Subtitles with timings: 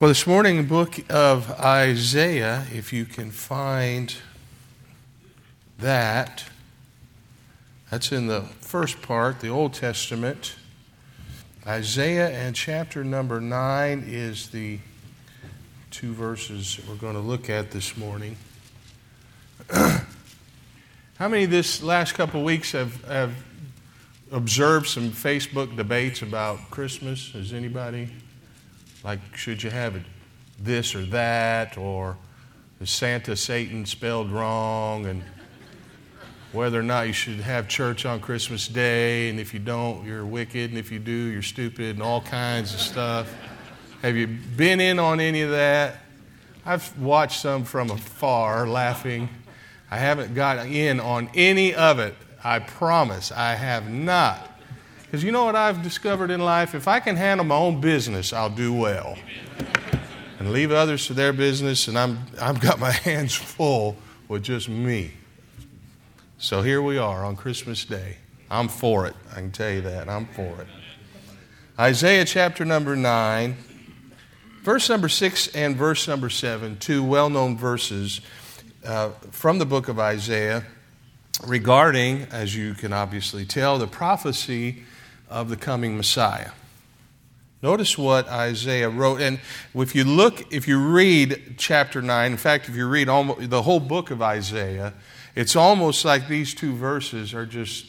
[0.00, 4.12] Well, this morning, book of Isaiah, if you can find
[5.78, 6.44] that,
[7.88, 10.56] that's in the first part, the Old Testament.
[11.64, 14.80] Isaiah and chapter number 9 is the
[15.92, 18.36] two verses we're going to look at this morning.
[19.70, 23.32] How many this last couple of weeks have, have
[24.32, 27.30] observed some Facebook debates about Christmas?
[27.30, 28.10] Has anybody?
[29.04, 30.02] Like, should you have it
[30.58, 32.16] this or that, or
[32.80, 35.22] is Santa Satan spelled wrong, and
[36.52, 40.24] whether or not you should have church on Christmas Day, and if you don't, you're
[40.24, 43.32] wicked, and if you do, you're stupid, and all kinds of stuff.
[44.00, 45.98] Have you been in on any of that?
[46.64, 49.28] I've watched some from afar laughing.
[49.90, 52.14] I haven't got in on any of it.
[52.42, 54.53] I promise I have not.
[55.14, 56.74] Because you know what I've discovered in life?
[56.74, 59.16] If I can handle my own business, I'll do well.
[60.40, 63.96] And leave others to their business, and I'm, I've got my hands full
[64.26, 65.12] with just me.
[66.38, 68.16] So here we are on Christmas Day.
[68.50, 69.14] I'm for it.
[69.30, 70.08] I can tell you that.
[70.08, 70.66] I'm for it.
[71.78, 73.56] Isaiah chapter number 9,
[74.64, 78.20] verse number 6 and verse number 7, two well known verses
[78.84, 80.64] uh, from the book of Isaiah
[81.46, 84.82] regarding, as you can obviously tell, the prophecy
[85.28, 86.50] of the coming Messiah.
[87.62, 89.22] Notice what Isaiah wrote.
[89.22, 89.40] And
[89.74, 93.62] if you look, if you read chapter 9, in fact, if you read almost the
[93.62, 94.92] whole book of Isaiah,
[95.34, 97.86] it's almost like these two verses are just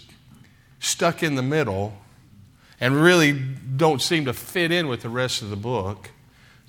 [0.79, 1.93] stuck in the middle
[2.79, 6.09] and really don't seem to fit in with the rest of the book.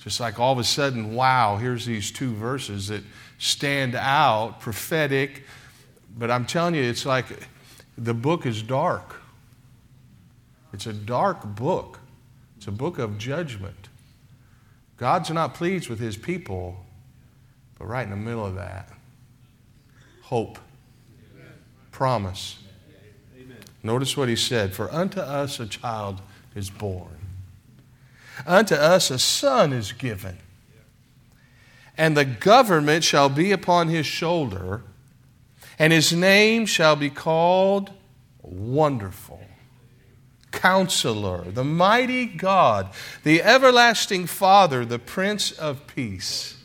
[0.01, 3.03] Just like all of a sudden, wow, here's these two verses that
[3.39, 5.45] stand out, prophetic.
[6.19, 7.27] But I'm telling you, it's like
[7.97, 9.21] the book is dark.
[10.77, 12.01] It's a dark book,
[12.59, 13.89] it's a book of judgment.
[14.99, 16.85] God's not pleased with his people,
[17.79, 18.91] but right in the middle of that,
[20.25, 20.59] hope,
[21.93, 22.59] promise.
[23.83, 26.21] Notice what he said For unto us a child
[26.55, 27.21] is born,
[28.47, 30.37] unto us a son is given,
[31.97, 34.83] and the government shall be upon his shoulder,
[35.79, 37.93] and his name shall be called
[38.43, 39.46] Wonderful
[40.57, 42.89] Counselor, the mighty God,
[43.23, 46.57] the everlasting Father, the Prince of Peace.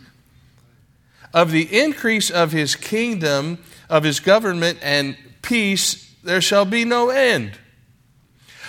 [1.34, 3.60] Of the increase of his kingdom,
[3.90, 7.58] of his government and peace, there shall be no end.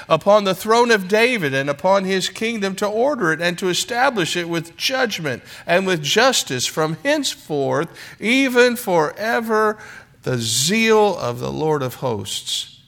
[0.09, 4.37] Upon the throne of David and upon his kingdom to order it and to establish
[4.37, 7.89] it with judgment and with justice from henceforth,
[8.21, 9.79] even forever,
[10.23, 12.81] the zeal of the Lord of hosts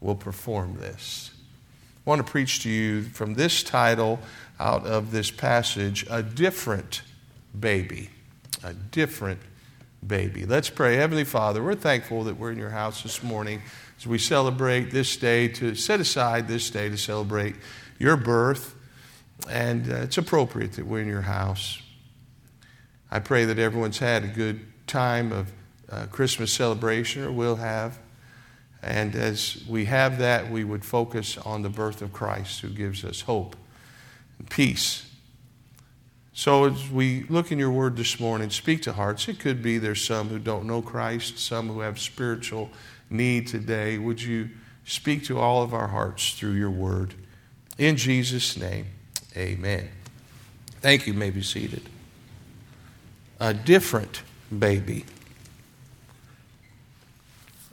[0.00, 1.33] will perform this.
[2.06, 4.20] I want to preach to you from this title
[4.60, 7.00] out of this passage a different
[7.58, 8.10] baby.
[8.62, 9.40] A different
[10.06, 10.44] baby.
[10.44, 10.96] Let's pray.
[10.96, 13.62] Heavenly Father, we're thankful that we're in your house this morning
[13.98, 17.54] as we celebrate this day, to set aside this day to celebrate
[17.98, 18.74] your birth.
[19.48, 21.80] And uh, it's appropriate that we're in your house.
[23.10, 25.52] I pray that everyone's had a good time of
[25.90, 27.98] uh, Christmas celebration or will have.
[28.84, 33.02] And as we have that, we would focus on the birth of Christ who gives
[33.02, 33.56] us hope
[34.38, 35.10] and peace.
[36.34, 39.26] So as we look in your word this morning, speak to hearts.
[39.26, 42.70] It could be there's some who don't know Christ, some who have spiritual
[43.08, 43.96] need today.
[43.96, 44.50] Would you
[44.84, 47.14] speak to all of our hearts through your word?
[47.78, 48.86] In Jesus' name,
[49.34, 49.88] amen.
[50.80, 51.14] Thank you.
[51.14, 51.88] you may be seated.
[53.40, 54.22] A different
[54.56, 55.06] baby.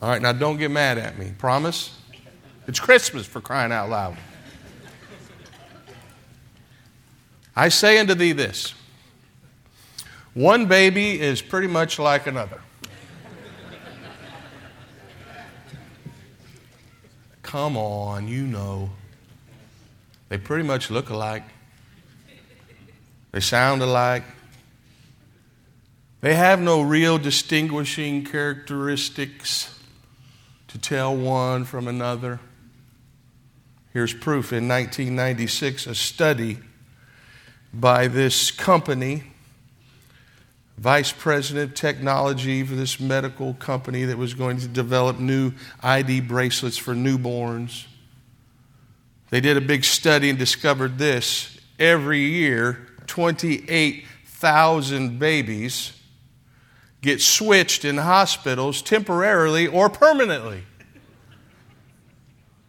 [0.01, 1.31] All right, now don't get mad at me.
[1.38, 1.95] Promise?
[2.67, 4.17] It's Christmas for crying out loud.
[7.56, 8.73] I say unto thee this
[10.34, 12.61] one baby is pretty much like another.
[17.44, 18.91] Come on, you know.
[20.29, 21.44] They pretty much look alike,
[23.34, 24.23] they sound alike.
[26.22, 29.80] They have no real distinguishing characteristics
[30.72, 32.40] to tell one from another.
[33.94, 36.59] Here's proof in 1996, a study
[37.73, 39.23] by this company,
[40.78, 45.52] vice president of technology for this medical company that was going to develop new
[45.84, 47.88] ID bracelets for newborns.
[49.29, 51.58] They did a big study and discovered this.
[51.79, 56.01] Every year, 28,000 babies
[57.02, 60.64] get switched in hospitals temporarily or permanently.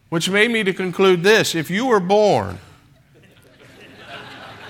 [0.09, 2.59] Which made me to conclude this if you were born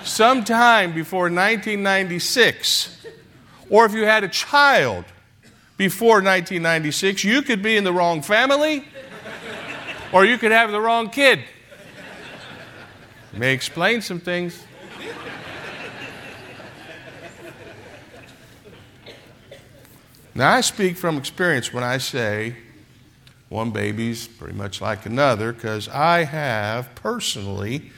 [0.03, 3.05] sometime before 1996,
[3.69, 5.05] or if you had a child
[5.77, 8.85] before 1996, you could be in the wrong family
[10.11, 11.43] or you could have the wrong kid.
[13.33, 14.63] May explain some things.
[20.35, 22.55] Now, I speak from experience when I say
[23.49, 27.91] one baby's pretty much like another because I have personally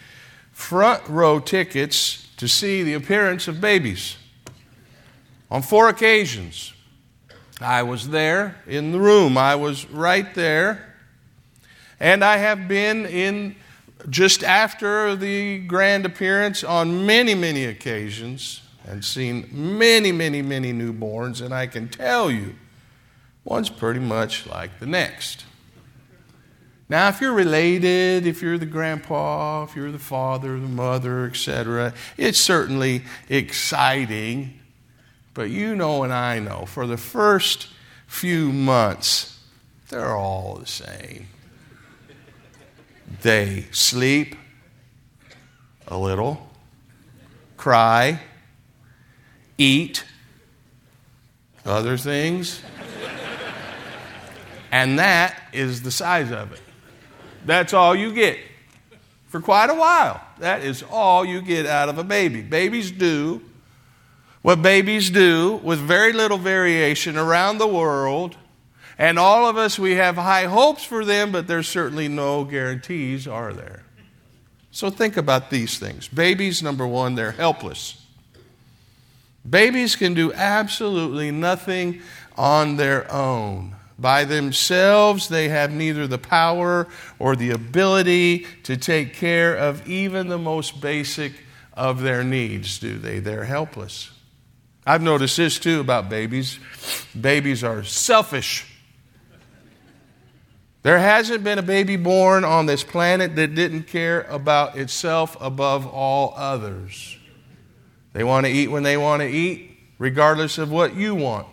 [0.51, 4.17] front row tickets to see the appearance of babies.
[5.49, 6.73] On four occasions,
[7.61, 10.93] I was there in the room, I was right there.
[12.01, 13.55] And I have been in
[14.09, 21.41] just after the grand appearance on many, many occasions and seen many, many, many newborns,
[21.41, 22.55] and I can tell you,
[23.43, 25.45] one's pretty much like the next.
[26.87, 31.93] Now, if you're related, if you're the grandpa, if you're the father, the mother, etc.,
[32.15, 34.59] it's certainly exciting.
[35.33, 37.69] But you know and I know, for the first
[38.05, 39.39] few months,
[39.89, 41.27] they're all the same.
[43.23, 44.35] They sleep
[45.87, 46.49] a little,
[47.57, 48.21] cry,
[49.57, 50.03] eat
[51.65, 52.61] other things.
[54.71, 56.61] and that is the size of it.
[57.45, 58.37] That's all you get
[59.27, 60.21] for quite a while.
[60.39, 62.41] That is all you get out of a baby.
[62.41, 63.41] Babies do
[64.45, 68.37] what babies do with very little variation around the world.
[68.95, 73.27] And all of us, we have high hopes for them, but there's certainly no guarantees,
[73.27, 73.81] are there?
[74.69, 76.07] So think about these things.
[76.07, 78.04] Babies, number one, they're helpless.
[79.47, 82.01] Babies can do absolutely nothing
[82.35, 83.75] on their own.
[83.97, 86.87] By themselves, they have neither the power
[87.19, 91.33] or the ability to take care of even the most basic
[91.73, 93.19] of their needs, do they?
[93.19, 94.11] They're helpless.
[94.85, 96.59] I've noticed this too about babies.
[97.19, 98.65] Babies are selfish.
[100.83, 105.87] There hasn't been a baby born on this planet that didn't care about itself above
[105.87, 107.17] all others.
[108.15, 111.47] They want to eat when they want to eat, regardless of what you want.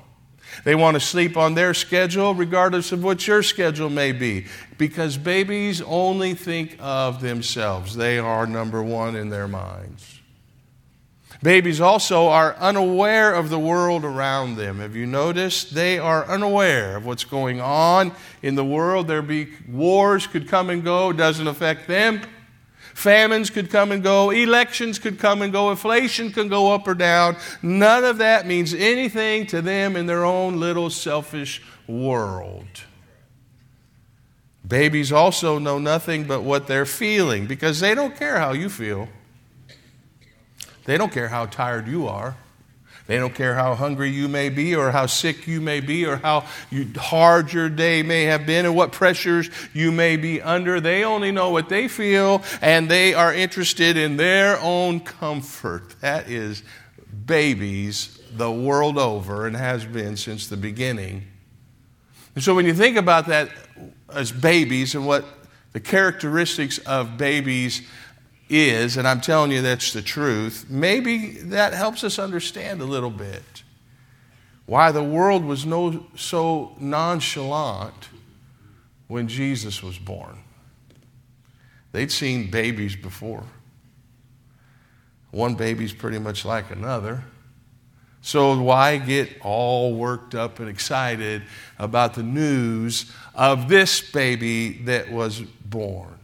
[0.65, 4.47] They want to sleep on their schedule, regardless of what your schedule may be.
[4.79, 10.21] Because babies only think of themselves, they are number one in their minds.
[11.43, 14.79] Babies also are unaware of the world around them.
[14.79, 15.75] Have you noticed?
[15.75, 19.09] They are unaware of what's going on in the world.
[19.09, 22.23] There be wars could come and go, doesn't affect them.
[22.95, 26.95] Famines could come and go, elections could come and go, inflation can go up or
[26.95, 27.37] down.
[27.63, 32.85] None of that means anything to them in their own little selfish world.
[34.67, 39.09] Babies also know nothing but what they're feeling because they don't care how you feel.
[40.85, 42.37] They don't care how tired you are.
[43.07, 46.17] They don't care how hungry you may be, or how sick you may be, or
[46.17, 50.81] how you, hard your day may have been, or what pressures you may be under.
[50.81, 56.01] They only know what they feel, and they are interested in their own comfort.
[56.01, 56.63] That is
[57.27, 61.27] babies the world over and has been since the beginning.
[62.35, 63.51] And so when you think about that
[64.11, 65.25] as babies and what
[65.73, 67.83] the characteristics of babies
[68.53, 73.11] is, and I'm telling you that's the truth, maybe that helps us understand a little
[73.11, 73.63] bit
[74.67, 78.09] why the world was no, so nonchalant
[79.09, 80.39] when Jesus was born.
[81.93, 83.45] They'd seen babies before.
[85.31, 87.25] One baby's pretty much like another.
[88.25, 91.43] So, why get all worked up and excited
[91.79, 96.19] about the news of this baby that was born?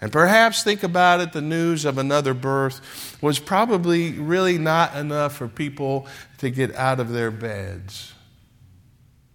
[0.00, 5.36] And perhaps think about it the news of another birth was probably really not enough
[5.36, 6.06] for people
[6.38, 8.12] to get out of their beds.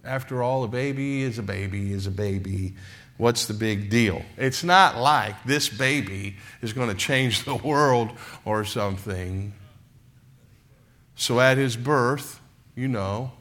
[0.05, 2.75] After all, a baby is a baby is a baby.
[3.17, 4.21] What's the big deal?
[4.37, 8.11] It's not like this baby is going to change the world
[8.45, 9.53] or something.
[11.15, 12.41] So at his birth,
[12.75, 13.31] you know,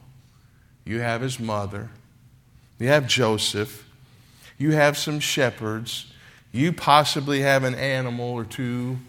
[0.85, 1.89] you have his mother,
[2.77, 3.89] you have Joseph,
[4.57, 6.12] you have some shepherds
[6.53, 8.99] you possibly have an animal or two,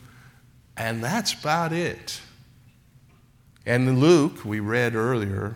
[0.76, 2.20] and that's about it.
[3.66, 5.54] And Luke, we read earlier,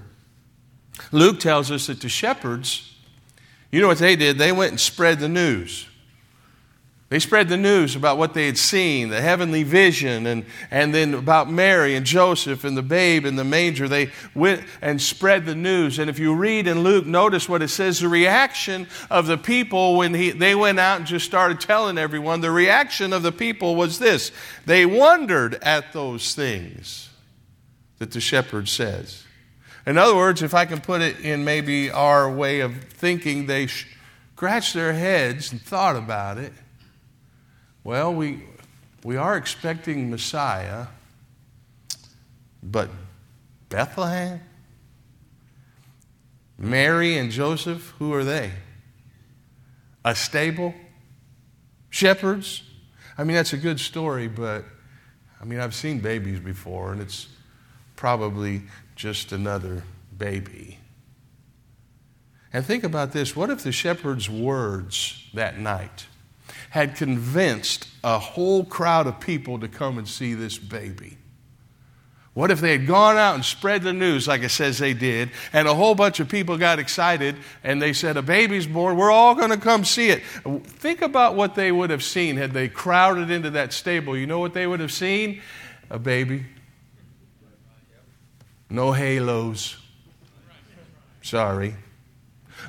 [1.11, 2.95] Luke tells us that the shepherds,
[3.73, 4.39] you know what they did?
[4.39, 5.89] They went and spread the news.
[7.11, 11.15] They spread the news about what they had seen, the heavenly vision, and, and then
[11.15, 13.89] about Mary and Joseph and the babe in the manger.
[13.89, 15.99] They went and spread the news.
[15.99, 19.97] And if you read in Luke, notice what it says the reaction of the people
[19.97, 23.75] when he, they went out and just started telling everyone, the reaction of the people
[23.75, 24.31] was this
[24.67, 27.09] they wondered at those things
[28.01, 29.25] that the shepherd says.
[29.87, 33.69] In other words, if I can put it in maybe our way of thinking, they
[34.37, 36.53] scratched their heads and thought about it
[37.89, 38.43] well, we,
[39.03, 40.89] we are expecting Messiah,
[42.63, 42.91] but
[43.71, 44.43] Bethlehem?
[46.59, 48.51] Mary and Joseph, who are they?
[50.05, 50.75] A stable?
[51.89, 52.63] Shepherds?
[53.17, 54.67] I mean, that's a good story, but
[55.41, 57.27] I mean, I've seen babies before, and it's
[57.97, 58.65] probably
[58.97, 59.83] just another
[60.15, 60.79] baby.
[62.53, 66.08] And think about this what if the shepherd's words that night
[66.71, 71.17] had convinced a whole crowd of people to come and see this baby.
[72.35, 75.31] What if they had gone out and spread the news like it says they did,
[75.53, 77.35] and a whole bunch of people got excited
[77.65, 80.25] and they said, A baby's born, we're all going to come see it?
[80.25, 84.17] Think about what they would have seen had they crowded into that stable.
[84.17, 85.43] You know what they would have seen?
[85.91, 86.45] A baby.
[88.71, 89.77] No halos.
[91.23, 91.75] Sorry.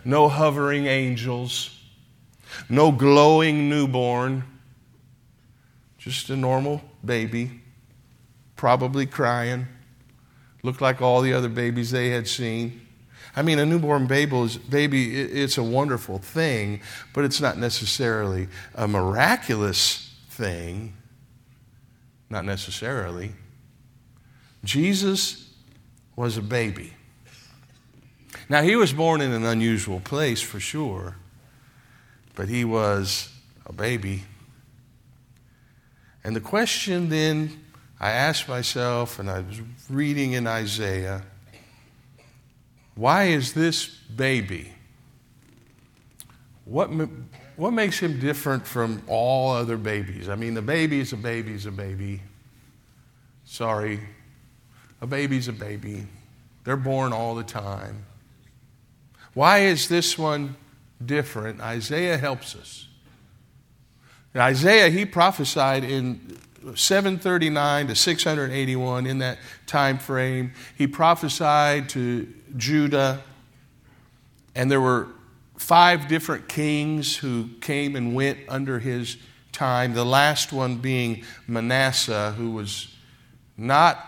[0.03, 1.78] No hovering angels
[2.69, 4.43] no glowing newborn,
[5.97, 7.61] just a normal baby,
[8.55, 9.67] probably crying,
[10.63, 12.81] looked like all the other babies they had seen.
[13.35, 16.81] I mean, a newborn baby, it's a wonderful thing,
[17.13, 20.95] but it's not necessarily a miraculous thing.
[22.29, 23.33] Not necessarily.
[24.63, 25.51] Jesus
[26.15, 26.93] was a baby.
[28.49, 31.15] Now, he was born in an unusual place for sure
[32.39, 33.27] but he was
[33.65, 34.23] a baby.
[36.23, 37.51] And the question then
[37.99, 41.21] I asked myself, and I was reading in Isaiah,
[42.95, 44.71] why is this baby?
[46.63, 46.89] What,
[47.57, 50.29] what makes him different from all other babies?
[50.29, 52.21] I mean, the baby is a baby is a baby.
[53.43, 53.99] Sorry.
[55.01, 56.07] A baby's a baby.
[56.63, 58.05] They're born all the time.
[59.33, 60.55] Why is this one
[61.03, 61.61] different.
[61.61, 62.87] Isaiah helps us.
[64.35, 66.37] Isaiah, he prophesied in
[66.75, 70.53] 739 to 681 in that time frame.
[70.77, 73.23] He prophesied to Judah,
[74.55, 75.07] and there were
[75.57, 79.17] five different kings who came and went under his
[79.51, 79.93] time.
[79.93, 82.95] The last one being Manasseh, who was
[83.57, 84.05] not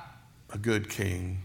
[0.51, 1.40] a good king.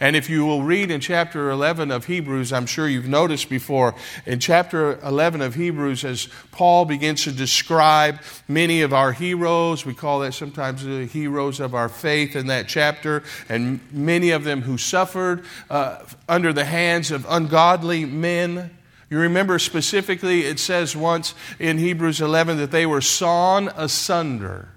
[0.00, 3.96] And if you will read in chapter 11 of Hebrews, I'm sure you've noticed before,
[4.26, 9.94] in chapter 11 of Hebrews, as Paul begins to describe many of our heroes, we
[9.94, 14.62] call that sometimes the heroes of our faith in that chapter, and many of them
[14.62, 18.70] who suffered uh, under the hands of ungodly men.
[19.10, 24.68] You remember specifically, it says once in Hebrews 11 that they were sawn asunder.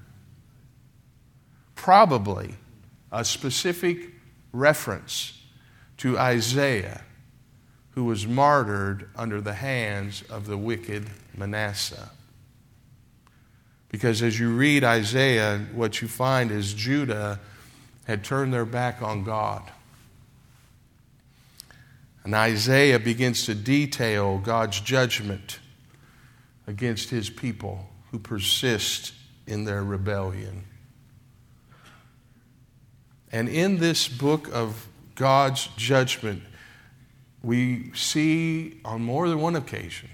[1.75, 2.56] Probably
[3.12, 4.11] a specific
[4.51, 5.41] reference
[5.98, 7.03] to Isaiah,
[7.91, 12.10] who was martyred under the hands of the wicked Manasseh.
[13.89, 17.39] Because as you read Isaiah, what you find is Judah
[18.05, 19.70] had turned their back on God.
[22.24, 25.60] And Isaiah begins to detail God's judgment
[26.67, 29.13] against his people who persist
[29.48, 30.63] in their rebellion.
[33.32, 36.44] And in this book of God's judgment,
[37.44, 40.10] we see on more than one occasion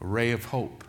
[0.00, 0.84] a ray of hope.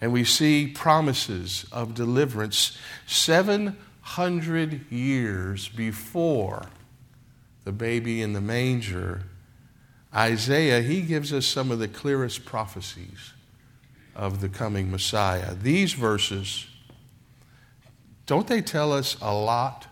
[0.00, 2.76] And we see promises of deliverance
[3.06, 6.66] 700 years before
[7.64, 9.22] the baby in the manger.
[10.14, 13.32] Isaiah, he gives us some of the clearest prophecies
[14.14, 15.54] of the coming Messiah.
[15.54, 16.66] These verses,
[18.26, 19.86] don't they tell us a lot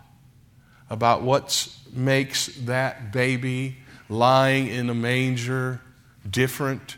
[0.93, 3.77] about what makes that baby
[4.09, 5.81] lying in a manger
[6.29, 6.97] different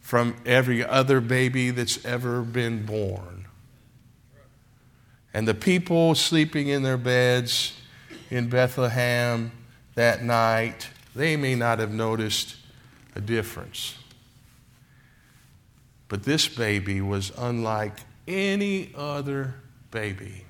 [0.00, 3.46] from every other baby that's ever been born.
[5.34, 7.72] And the people sleeping in their beds
[8.30, 9.50] in Bethlehem
[9.96, 12.54] that night, they may not have noticed
[13.16, 13.96] a difference.
[16.06, 17.94] But this baby was unlike
[18.28, 19.56] any other
[19.90, 20.44] baby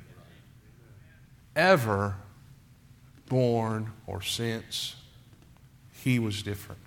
[1.57, 2.17] ever
[3.33, 4.95] born or since,
[6.05, 6.83] he was different.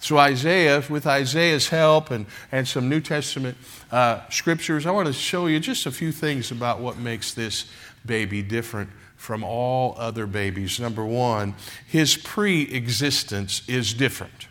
[0.00, 3.56] So, Isaiah, with Isaiah's help and, and some New Testament
[3.92, 7.66] uh, scriptures, I want to show you just a few things about what makes this
[8.04, 10.80] baby different from all other babies.
[10.80, 11.54] Number one,
[11.86, 14.48] his pre existence is different.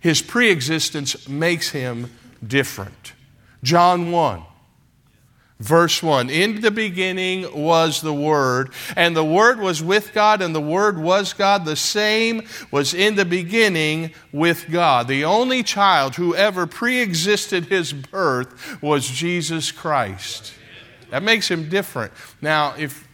[0.00, 2.10] His pre existence makes him
[2.44, 3.12] different.
[3.62, 4.42] John 1.
[5.58, 10.54] Verse 1 In the beginning was the Word, and the Word was with God, and
[10.54, 11.64] the Word was God.
[11.64, 15.08] The same was in the beginning with God.
[15.08, 20.52] The only child who ever pre existed his birth was Jesus Christ.
[21.10, 22.12] That makes him different.
[22.42, 23.08] Now, if,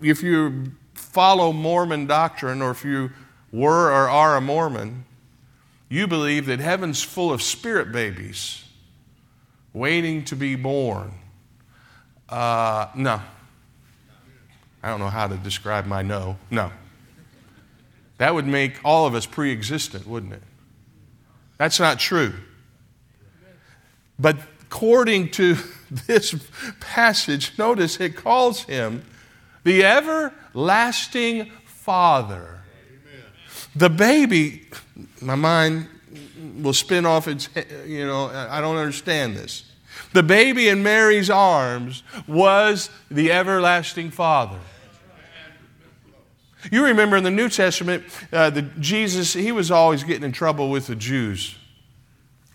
[0.00, 3.10] if you follow Mormon doctrine, or if you
[3.52, 5.04] were or are a Mormon,
[5.90, 8.64] you believe that heaven's full of spirit babies
[9.74, 11.12] waiting to be born.
[12.28, 13.20] Uh, no.
[14.82, 16.36] I don't know how to describe my no.
[16.50, 16.70] No.
[18.18, 20.42] That would make all of us pre existent, wouldn't it?
[21.58, 22.34] That's not true.
[24.18, 25.56] But according to
[25.90, 26.34] this
[26.80, 29.04] passage, notice it calls him
[29.64, 32.60] the everlasting Father.
[33.74, 34.66] The baby,
[35.20, 35.88] my mind
[36.62, 37.48] will spin off its,
[37.86, 39.64] you know, I don't understand this.
[40.12, 44.58] The baby in Mary's arms was the everlasting Father.
[46.70, 50.70] You remember in the New Testament, uh, the Jesus, he was always getting in trouble
[50.70, 51.56] with the Jews,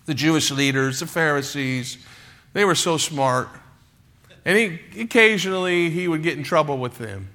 [0.05, 1.97] the Jewish leaders, the Pharisees.
[2.53, 3.47] They were so smart.
[4.43, 7.29] And he, occasionally he would get in trouble with them.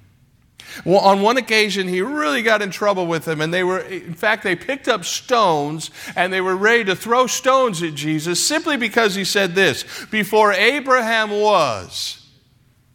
[0.85, 4.13] Well, on one occasion, he really got in trouble with them, and they were, in
[4.13, 8.77] fact, they picked up stones and they were ready to throw stones at Jesus simply
[8.77, 12.25] because he said this Before Abraham was,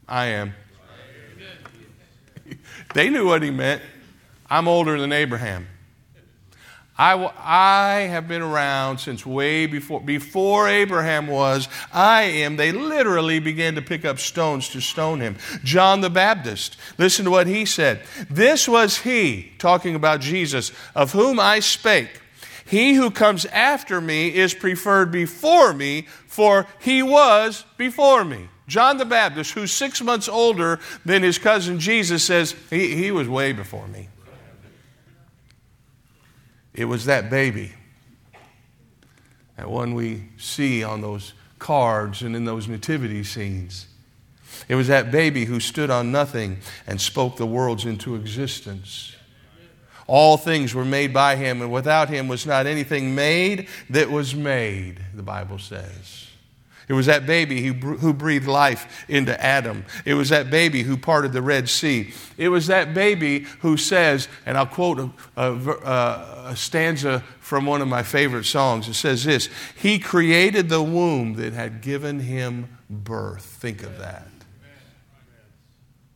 [0.09, 0.55] I am.
[2.95, 3.83] they knew what he meant.
[4.49, 5.67] I'm older than Abraham.
[6.99, 11.69] I, I have been around since way before, before Abraham was.
[11.93, 12.57] I am.
[12.57, 15.37] They literally began to pick up stones to stone him.
[15.65, 18.03] John the Baptist, listen to what he said.
[18.29, 22.21] This was he, talking about Jesus, of whom I spake.
[22.67, 28.49] He who comes after me is preferred before me, for he was before me.
[28.69, 33.29] John the Baptist, who's six months older than his cousin Jesus, says, He, he was
[33.29, 34.09] way before me.
[36.75, 37.73] It was that baby,
[39.57, 43.87] that one we see on those cards and in those nativity scenes.
[44.69, 49.15] It was that baby who stood on nothing and spoke the worlds into existence.
[50.07, 54.35] All things were made by him, and without him was not anything made that was
[54.35, 56.22] made, the Bible says.
[56.93, 59.87] It was that baby who, who breathed life into Adam.
[60.05, 62.13] It was that baby who parted the Red Sea.
[62.37, 67.65] It was that baby who says, and I'll quote a, a, uh, a stanza from
[67.65, 68.89] one of my favorite songs.
[68.89, 73.47] It says this He created the womb that had given him birth.
[73.47, 74.29] Think of that.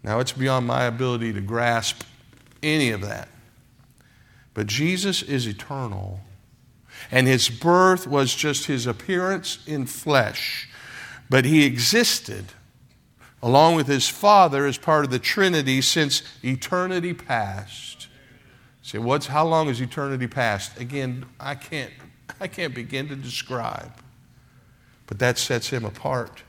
[0.02, 2.02] Now, it's beyond my ability to grasp
[2.62, 3.30] any of that.
[4.52, 6.20] But Jesus is eternal
[7.11, 10.69] and his birth was just his appearance in flesh.
[11.29, 12.47] But he existed
[13.42, 18.09] along with his Father as part of the Trinity since eternity past.
[18.83, 20.81] Say, what's how long is eternity past?
[20.81, 21.92] Again, I can't
[22.40, 23.92] I can't begin to describe.
[25.07, 26.42] But that sets him apart.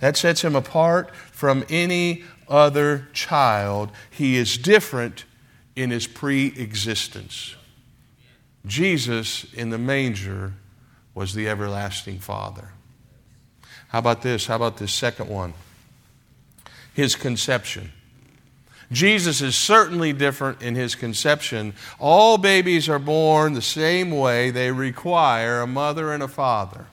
[0.00, 3.90] That sets him apart from any other child.
[4.10, 5.24] He is different
[5.76, 7.56] in his pre existence.
[8.66, 10.54] Jesus in the manger
[11.14, 12.70] was the everlasting Father.
[13.88, 14.46] How about this?
[14.46, 15.54] How about this second one?
[16.94, 17.92] His conception.
[18.92, 21.74] Jesus is certainly different in his conception.
[21.98, 26.86] All babies are born the same way, they require a mother and a father.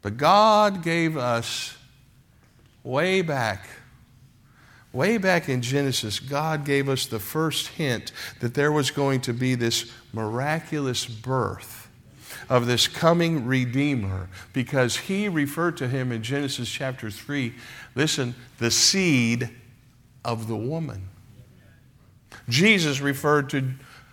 [0.00, 1.76] But God gave us
[2.82, 3.68] way back
[4.92, 9.32] Way back in Genesis, God gave us the first hint that there was going to
[9.32, 11.88] be this miraculous birth
[12.48, 17.54] of this coming Redeemer because he referred to him in Genesis chapter 3.
[17.94, 19.48] Listen, the seed
[20.24, 21.08] of the woman.
[22.50, 23.72] Jesus referred to,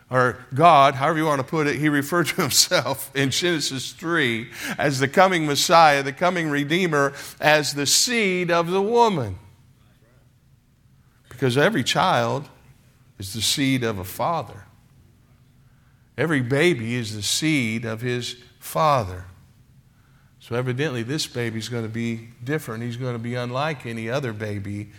[0.10, 4.50] or God, however you want to put it, he referred to himself in Genesis 3
[4.78, 9.38] as the coming Messiah, the coming Redeemer, as the seed of the woman.
[11.40, 12.50] Because every child
[13.18, 14.66] is the seed of a father.
[16.18, 19.24] Every baby is the seed of his father.
[20.42, 22.84] So, evidently, this baby is going to be different.
[22.84, 24.90] He's going to be unlike any other baby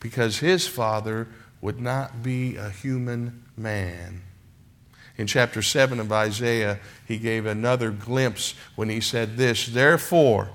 [0.00, 1.28] because his father
[1.60, 4.22] would not be a human man.
[5.16, 10.50] In chapter 7 of Isaiah, he gave another glimpse when he said this Therefore,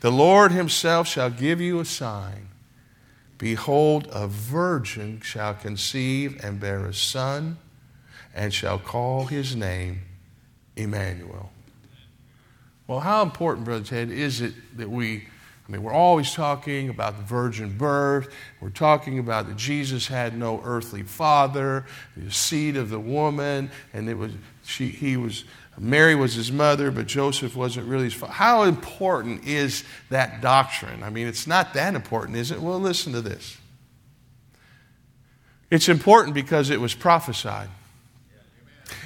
[0.00, 2.48] the Lord himself shall give you a sign.
[3.40, 7.56] Behold, a virgin shall conceive and bear a son,
[8.34, 10.02] and shall call his name
[10.76, 11.50] Emmanuel.
[12.86, 15.26] Well, how important, Brother Ted, is it that we
[15.70, 18.28] I mean, we're always talking about the virgin birth.
[18.60, 24.08] We're talking about that Jesus had no earthly father, the seed of the woman, and
[24.08, 24.32] it was
[24.64, 25.44] she, he was
[25.78, 28.32] Mary was his mother, but Joseph wasn't really his father.
[28.32, 31.02] How important is that doctrine?
[31.02, 32.60] I mean, it's not that important, is it?
[32.60, 33.56] Well, listen to this.
[35.70, 37.68] It's important because it was prophesied.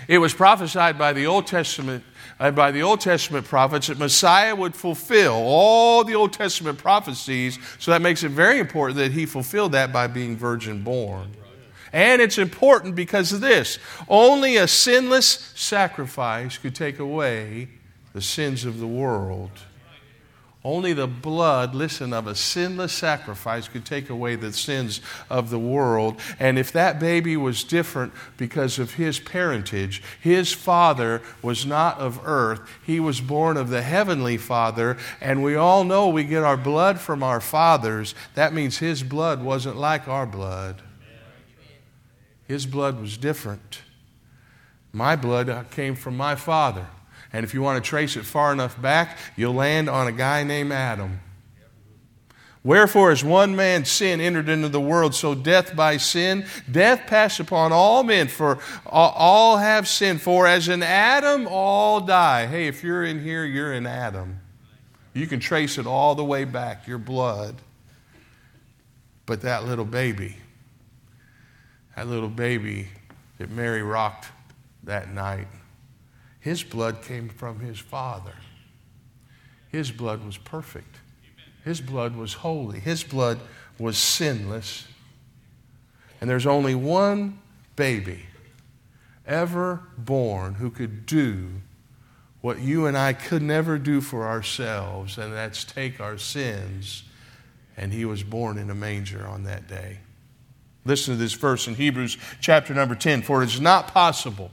[0.08, 2.02] It was prophesied by the Old Testament
[2.40, 7.58] uh, by the Old Testament prophets that Messiah would fulfill all the Old Testament prophecies.
[7.78, 11.30] So that makes it very important that he fulfilled that by being virgin born.
[11.94, 13.78] And it's important because of this
[14.08, 17.68] only a sinless sacrifice could take away
[18.12, 19.52] the sins of the world.
[20.64, 25.58] Only the blood, listen, of a sinless sacrifice could take away the sins of the
[25.58, 26.18] world.
[26.40, 32.18] And if that baby was different because of his parentage, his father was not of
[32.24, 34.96] earth, he was born of the heavenly father.
[35.20, 38.14] And we all know we get our blood from our fathers.
[38.34, 40.80] That means his blood wasn't like our blood,
[42.46, 43.80] his blood was different.
[44.92, 46.86] My blood came from my father.
[47.32, 50.44] And if you want to trace it far enough back, you'll land on a guy
[50.44, 51.20] named Adam.
[52.62, 57.40] Wherefore, as one man's sin entered into the world, so death by sin, death passed
[57.40, 60.22] upon all men, for all have sinned.
[60.22, 62.46] For as in Adam, all die.
[62.46, 64.40] Hey, if you're in here, you're in Adam.
[65.12, 67.56] You can trace it all the way back, your blood.
[69.26, 70.36] But that little baby,
[71.96, 72.88] that little baby
[73.38, 74.28] that Mary rocked
[74.82, 75.48] that night,
[76.40, 78.34] his blood came from his Father.
[79.70, 80.96] His blood was perfect.
[81.64, 82.78] His blood was holy.
[82.78, 83.40] His blood
[83.78, 84.86] was sinless.
[86.20, 87.38] And there's only one
[87.76, 88.26] baby
[89.26, 91.48] ever born who could do
[92.40, 97.04] what you and I could never do for ourselves, and that's take our sins.
[97.76, 100.00] And he was born in a manger on that day.
[100.84, 104.50] Listen to this verse in Hebrews chapter number 10 For it is not possible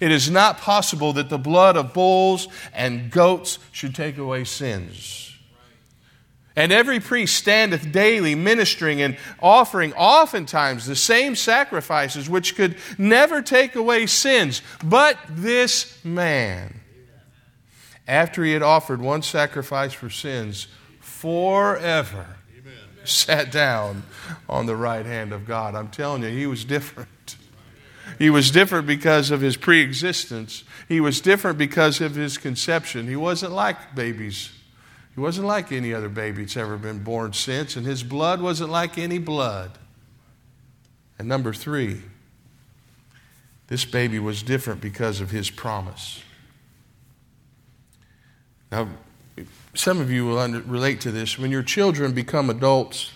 [0.00, 5.28] it is not possible that the blood of bulls and goats should take away sins.
[6.54, 13.40] And every priest standeth daily ministering and offering oftentimes the same sacrifices which could never
[13.40, 14.60] take away sins.
[14.84, 16.80] But this man,
[18.06, 20.66] after he had offered one sacrifice for sins
[21.00, 22.36] forever,
[23.08, 24.04] sat down
[24.48, 25.74] on the right hand of God.
[25.74, 27.36] I'm telling you, he was different.
[28.18, 30.64] He was different because of his pre existence.
[30.88, 33.08] He was different because of his conception.
[33.08, 34.50] He wasn't like babies.
[35.14, 38.70] He wasn't like any other baby that's ever been born since, and his blood wasn't
[38.70, 39.78] like any blood.
[41.18, 42.02] And number three,
[43.68, 46.22] this baby was different because of his promise.
[48.70, 48.88] Now,
[49.74, 51.38] some of you will under, relate to this.
[51.38, 53.10] When your children become adults,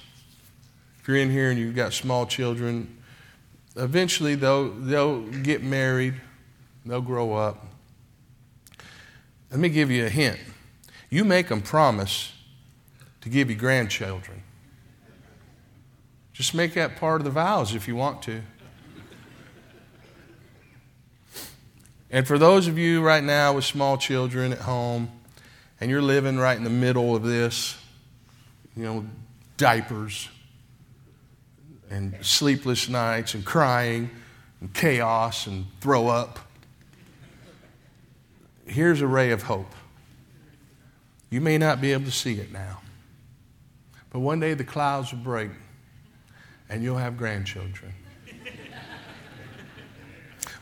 [1.01, 2.97] if you're in here and you've got small children,
[3.77, 6.15] eventually they'll, they'll get married,
[6.85, 7.67] they'll grow up.
[9.51, 10.39] Let me give you a hint.
[11.11, 12.33] You make them promise
[13.21, 14.43] to give you grandchildren.
[16.33, 18.43] Just make that part of the vows if you want to.
[22.11, 25.11] And for those of you right now with small children at home,
[25.81, 27.77] and you're living right in the middle of this,
[28.77, 29.07] you know,
[29.57, 30.29] diapers,
[31.91, 34.11] and sleepless nights and crying
[34.61, 36.39] and chaos and throw up.
[38.67, 39.73] Here's a ray of hope.
[41.31, 42.81] You may not be able to see it now,
[44.11, 45.51] but one day the clouds will break
[46.69, 47.93] and you'll have grandchildren.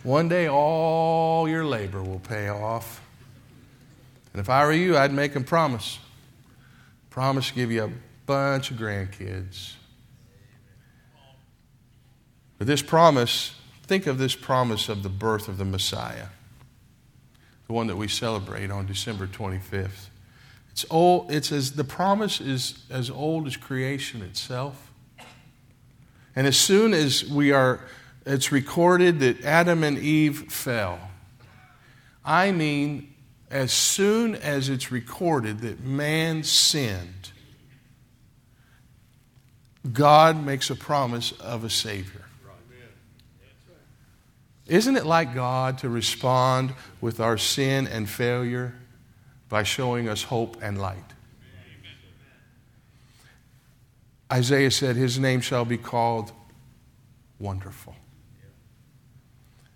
[0.02, 3.00] One day all your labor will pay off.
[4.34, 6.00] And if I were you, I'd make them promise.
[7.08, 7.92] Promise to give you a
[8.26, 9.74] bunch of grandkids.
[12.58, 16.26] But this promise, think of this promise of the birth of the Messiah,
[17.68, 20.08] the one that we celebrate on December 25th.
[20.72, 24.90] It's old, it's as the promise is as old as creation itself.
[26.34, 27.80] And as soon as we are,
[28.26, 30.98] it's recorded that Adam and Eve fell.
[32.24, 33.13] I mean,
[33.54, 37.30] as soon as it's recorded that man sinned,
[39.92, 42.24] God makes a promise of a Savior.
[44.66, 48.74] Isn't it like God to respond with our sin and failure
[49.48, 51.12] by showing us hope and light?
[54.32, 56.32] Isaiah said, His name shall be called
[57.38, 57.94] Wonderful.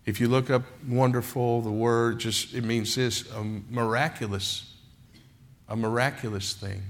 [0.08, 4.74] If you look up wonderful, the word just, it means this a miraculous,
[5.68, 6.80] a miraculous thing.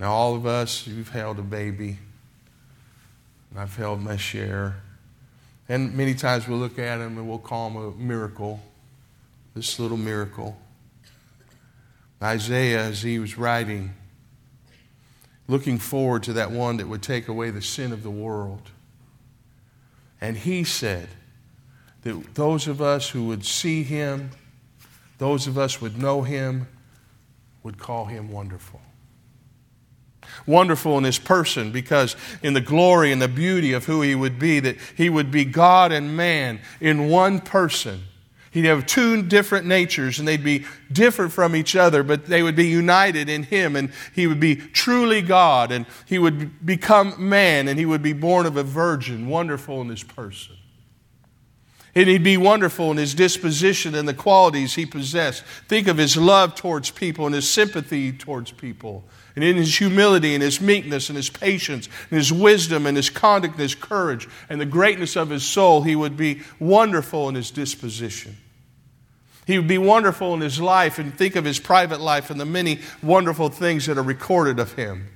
[0.00, 1.98] Now, all of us, you've held a baby,
[3.48, 4.82] and I've held my share.
[5.68, 8.60] And many times we'll look at him and we'll call him a miracle,
[9.54, 10.60] this little miracle.
[12.20, 13.94] Isaiah, as he was writing,
[15.46, 18.72] looking forward to that one that would take away the sin of the world.
[20.22, 21.08] And he said
[22.02, 24.30] that those of us who would see him,
[25.18, 26.68] those of us would know him,
[27.64, 28.80] would call him wonderful.
[30.46, 34.38] Wonderful in his person because in the glory and the beauty of who he would
[34.38, 38.04] be, that he would be God and man in one person
[38.52, 42.54] He'd have two different natures and they'd be different from each other, but they would
[42.54, 47.66] be united in Him and He would be truly God and He would become man
[47.66, 50.56] and He would be born of a virgin, wonderful in His person.
[51.94, 55.44] And He'd be wonderful in His disposition and the qualities He possessed.
[55.66, 59.04] Think of His love towards people and His sympathy towards people.
[59.34, 63.08] And in his humility and his meekness and his patience and his wisdom and his
[63.08, 67.34] conduct and his courage and the greatness of his soul, he would be wonderful in
[67.34, 68.36] his disposition.
[69.46, 72.46] He would be wonderful in his life and think of his private life and the
[72.46, 75.08] many wonderful things that are recorded of him.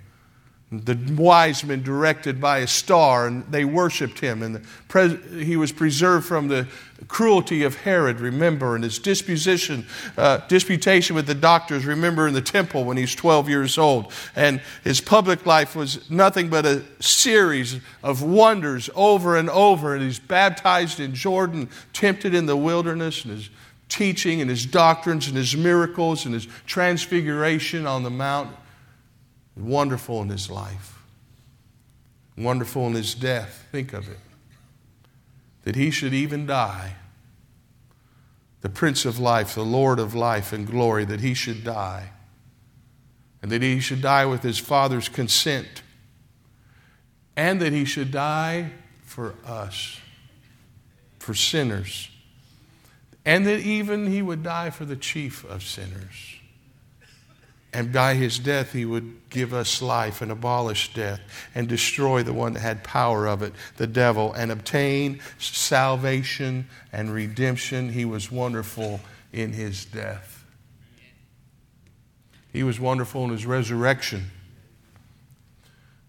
[0.73, 4.43] The wise men directed by a star, and they worshiped him.
[4.43, 6.67] And pres- he was preserved from the
[7.07, 9.87] cruelty of Herod, remember, and his disposition,
[10.19, 14.13] uh, disputation with the doctors, remember, in the temple when he's 12 years old.
[14.35, 19.95] And his public life was nothing but a series of wonders over and over.
[19.95, 23.51] And he's baptized in Jordan, tempted in the wilderness, and his
[23.89, 28.55] teaching and his doctrines and his miracles and his transfiguration on the mount.
[29.57, 31.03] Wonderful in his life.
[32.37, 33.67] Wonderful in his death.
[33.73, 34.19] Think of it.
[35.63, 36.95] That he should even die.
[38.61, 42.11] The Prince of Life, the Lord of life and glory, that he should die.
[43.43, 45.83] And that he should die with his Father's consent.
[47.37, 48.73] And that he should die
[49.03, 50.01] for us,
[51.19, 52.11] for sinners
[53.27, 56.37] and that even he would die for the chief of sinners.
[57.73, 61.21] And by his death, he would give us life and abolish death
[61.55, 67.13] and destroy the one that had power of it, the devil, and obtain salvation and
[67.13, 67.91] redemption.
[67.91, 69.01] He was wonderful
[69.33, 70.45] in his death.
[72.53, 74.31] He was wonderful in his resurrection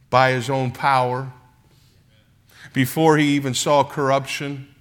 [0.09, 1.33] by his own power.
[2.71, 4.73] Before he even saw corruption,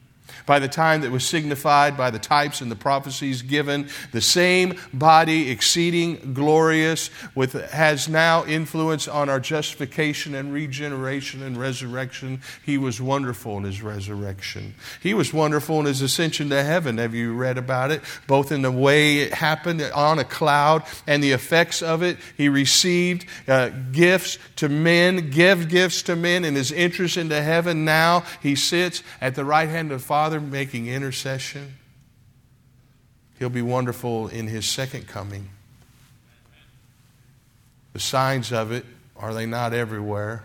[0.47, 4.79] by the time that was signified by the types and the prophecies given, the same
[4.95, 12.41] body, exceeding glorious, with, has now influence on our justification and regeneration and resurrection.
[12.65, 14.75] He was wonderful in his resurrection.
[15.03, 16.99] He was wonderful in his ascension to heaven.
[16.99, 18.03] Have you read about it?
[18.27, 22.19] Both in the way it happened on a cloud and the effects of it.
[22.37, 27.85] He received uh, gifts to men, give gifts to men, and his interest into heaven.
[27.85, 31.77] Now he sits at the right hand of the Father Father making intercession.
[33.39, 35.49] He'll be wonderful in his second coming.
[37.93, 38.85] The signs of it,
[39.17, 40.45] are they not everywhere?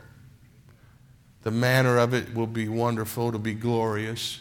[1.44, 4.40] The manner of it will be wonderful, to be glorious.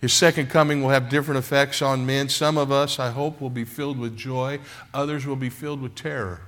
[0.00, 2.28] His second coming will have different effects on men.
[2.28, 4.60] Some of us, I hope, will be filled with joy,
[4.94, 6.45] others will be filled with terror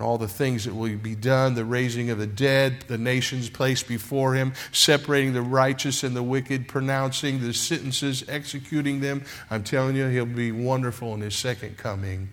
[0.00, 3.86] all the things that will be done, the raising of the dead, the nations placed
[3.86, 9.24] before him, separating the righteous and the wicked, pronouncing the sentences, executing them.
[9.50, 12.28] I'm telling you, he'll be wonderful in his second coming.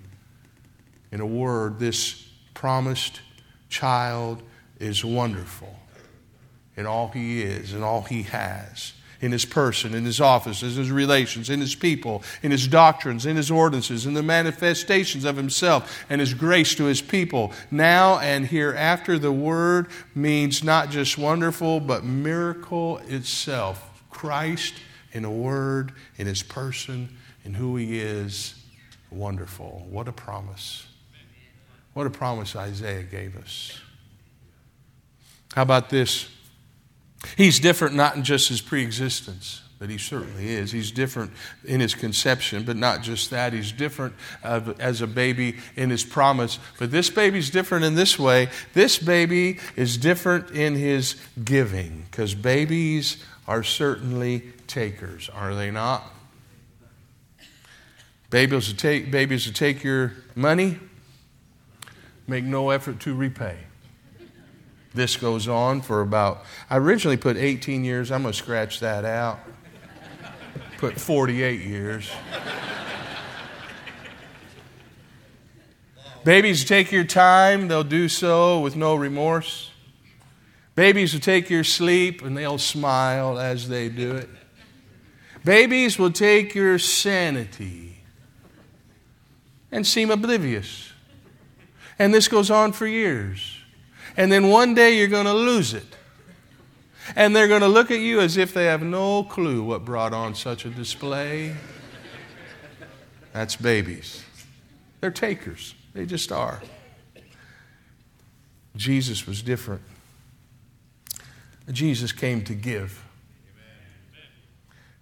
[1.12, 3.21] In a word, this promised
[3.69, 4.41] child
[4.80, 5.76] is wonderful
[6.76, 10.84] in all he is and all he has in his person, in his offices, in
[10.84, 15.38] his relations, in his people, in his doctrines, in his ordinances, in the manifestations of
[15.38, 17.53] himself and his grace to his people.
[17.69, 23.88] Now and hereafter, the word means not just wonderful, but miracle itself.
[24.10, 24.73] Christ
[25.13, 27.10] in a word, in his person,
[27.43, 28.55] in who he is.
[29.12, 29.86] Wonderful.
[29.89, 30.88] What a promise.
[31.93, 33.77] What a promise Isaiah gave us.
[35.53, 36.29] How about this?
[37.37, 40.71] He's different not in just his preexistence, but he certainly is.
[40.71, 41.31] He's different
[41.65, 43.53] in his conception, but not just that.
[43.53, 44.13] He's different
[44.43, 46.59] uh, as a baby in his promise.
[46.77, 48.49] But this baby's different in this way.
[48.73, 56.03] This baby is different in his giving, because babies are certainly takers, are they not?
[58.29, 60.79] Babies will take, babies will take your money,
[62.27, 63.57] make no effort to repay.
[64.93, 68.12] This goes on for about, I originally put 18 years.
[68.12, 69.39] I'm going to scratch that out
[70.82, 72.10] put 48 years.
[76.25, 79.69] Babies take your time, they'll do so with no remorse.
[80.73, 84.30] Babies will take your sleep and they'll smile as they do it.
[85.45, 88.01] Babies will take your sanity
[89.71, 90.93] and seem oblivious.
[91.99, 93.61] And this goes on for years.
[94.17, 95.86] And then one day you're going to lose it.
[97.15, 100.13] And they're going to look at you as if they have no clue what brought
[100.13, 101.56] on such a display.
[103.34, 104.24] That's babies.
[105.00, 106.62] They're takers, they just are.
[108.76, 109.82] Jesus was different.
[111.71, 113.04] Jesus came to give.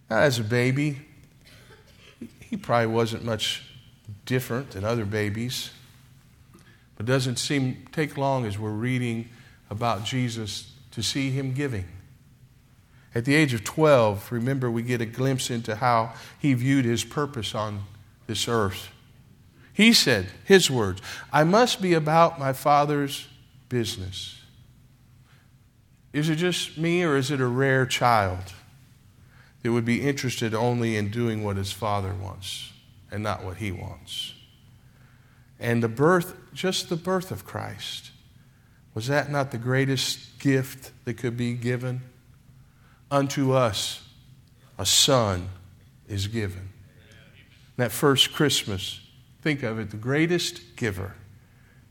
[0.09, 1.01] Now, as a baby,
[2.39, 3.63] he probably wasn't much
[4.25, 5.71] different than other babies.
[6.99, 9.29] It doesn't seem take long as we're reading
[9.69, 11.85] about Jesus to see him giving.
[13.15, 17.03] At the age of 12, remember, we get a glimpse into how he viewed his
[17.03, 17.83] purpose on
[18.27, 18.89] this earth.
[19.73, 23.27] He said, his words, I must be about my Father's
[23.69, 24.41] business.
[26.11, 28.53] Is it just me, or is it a rare child
[29.63, 32.71] that would be interested only in doing what his Father wants
[33.09, 34.33] and not what he wants?
[35.59, 38.11] And the birth, just the birth of Christ,
[38.93, 42.01] was that not the greatest gift that could be given?
[43.11, 44.07] Unto us
[44.77, 45.49] a son
[46.07, 46.69] is given.
[47.77, 48.99] That first Christmas,
[49.41, 51.15] think of it the greatest giver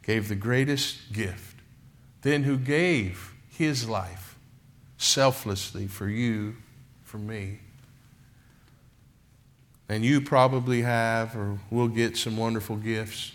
[0.03, 1.57] gave the greatest gift.
[2.23, 4.37] Then who gave his life
[4.97, 6.57] selflessly for you,
[7.05, 7.61] for me.
[9.89, 13.33] And you probably have or will get some wonderful gifts.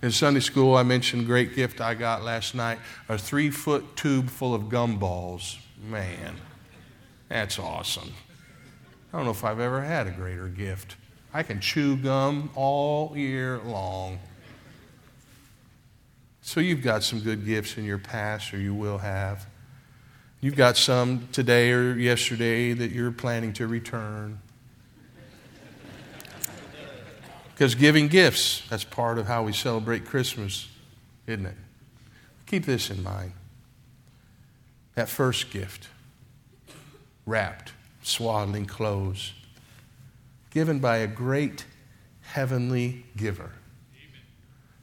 [0.00, 4.30] In Sunday school, I mentioned great gift I got last night a three foot tube
[4.30, 5.56] full of gumballs.
[5.82, 6.36] Man.
[7.28, 8.12] That's awesome.
[9.12, 10.96] I don't know if I've ever had a greater gift.
[11.34, 14.18] I can chew gum all year long.
[16.42, 19.46] So you've got some good gifts in your past, or you will have.
[20.40, 24.38] You've got some today or yesterday that you're planning to return.
[27.58, 30.68] Because giving gifts, that's part of how we celebrate Christmas,
[31.26, 31.56] isn't it?
[32.46, 33.32] Keep this in mind.
[34.94, 35.88] That first gift
[37.26, 39.32] wrapped, swaddling clothes,
[40.50, 41.64] given by a great
[42.20, 43.50] heavenly giver,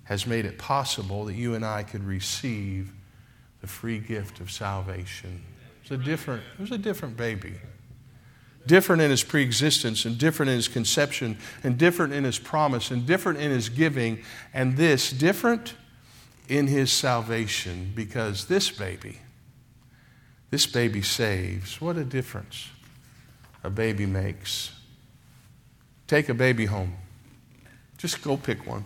[0.04, 2.92] has made it possible that you and I could receive
[3.62, 5.46] the free gift of salvation.
[5.86, 7.54] It was a different, it was a different baby.
[8.66, 13.06] Different in his preexistence, and different in his conception, and different in his promise, and
[13.06, 14.24] different in his giving,
[14.54, 15.76] and this different
[16.48, 19.20] in his salvation, because this baby
[20.56, 21.82] this baby saves.
[21.82, 22.70] What a difference
[23.62, 24.72] a baby makes.
[26.08, 26.96] Take a baby home.
[27.98, 28.86] Just go pick one.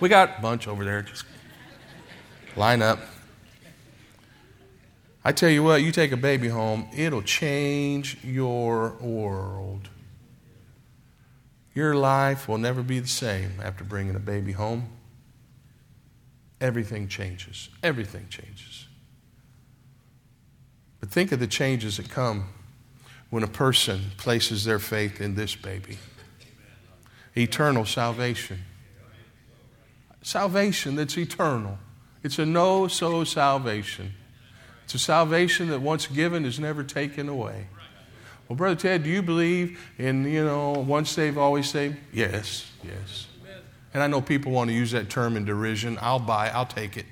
[0.00, 1.02] We got a bunch over there.
[1.02, 1.24] Just
[2.56, 3.00] line up.
[5.28, 9.90] I tell you what, you take a baby home, it'll change your world.
[11.74, 14.88] Your life will never be the same after bringing a baby home.
[16.62, 17.68] Everything changes.
[17.82, 18.86] Everything changes.
[20.98, 22.48] But think of the changes that come
[23.28, 25.98] when a person places their faith in this baby
[27.36, 28.60] eternal salvation.
[30.22, 31.78] Salvation that's eternal.
[32.22, 34.14] It's a know so salvation.
[34.88, 37.66] It's a salvation that once given is never taken away.
[38.48, 41.98] Well, Brother Ted, do you believe in, you know, once saved, always saved?
[42.10, 43.26] Yes, yes.
[43.92, 45.98] And I know people want to use that term in derision.
[46.00, 47.04] I'll buy, I'll take it.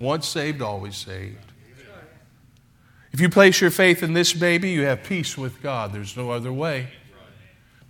[0.00, 1.38] Once saved, always saved.
[3.12, 5.92] If you place your faith in this baby, you have peace with God.
[5.92, 6.88] There's no other way.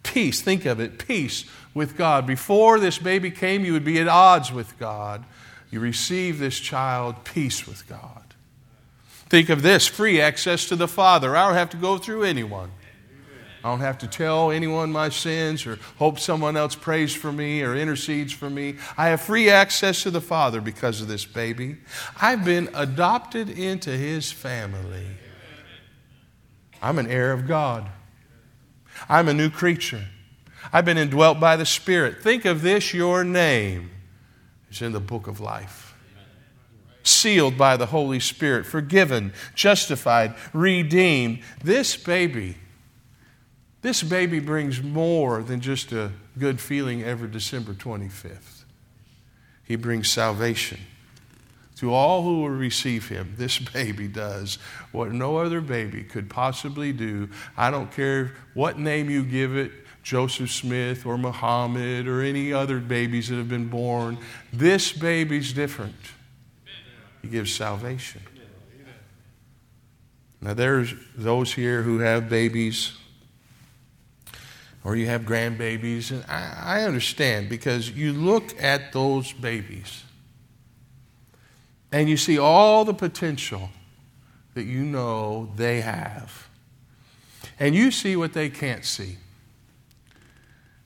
[0.03, 2.27] Peace, think of it peace with God.
[2.27, 5.25] Before this baby came, you would be at odds with God.
[5.71, 8.22] You receive this child, peace with God.
[9.33, 11.35] Think of this free access to the Father.
[11.35, 12.71] I don't have to go through anyone.
[13.65, 17.63] I don't have to tell anyone my sins or hope someone else prays for me
[17.63, 18.77] or intercedes for me.
[18.99, 21.79] I have free access to the Father because of this baby.
[22.21, 25.07] I've been adopted into His family.
[26.83, 27.89] I'm an heir of God.
[29.09, 30.09] I'm a new creature.
[30.75, 32.23] I've been indwelt by the Spirit.
[32.23, 33.93] Think of this your name
[34.71, 35.92] is in the book of life.
[37.03, 41.41] Sealed by the Holy Spirit, forgiven, justified, redeemed.
[41.63, 42.57] This baby,
[43.83, 48.65] this baby brings more than just a good feeling every December 25th.
[49.65, 50.79] He brings salvation.
[51.77, 54.59] To all who will receive him, this baby does
[54.93, 57.29] what no other baby could possibly do.
[57.57, 59.73] I don't care what name you give it
[60.03, 64.19] Joseph Smith or Muhammad or any other babies that have been born.
[64.53, 65.95] This baby's different.
[67.23, 68.23] He gives salvation.
[70.41, 72.93] Now, there's those here who have babies
[74.85, 80.03] or you have grandbabies, and I, I understand because you look at those babies
[81.93, 83.71] and you see all the potential
[84.55, 86.49] that you know they have.
[87.61, 89.19] And you see what they can't see.